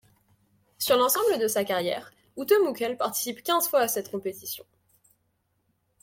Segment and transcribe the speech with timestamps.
[0.79, 4.65] Sur l'ensemble de sa carrière Ute Mückel participe quinze fois à cette compétition.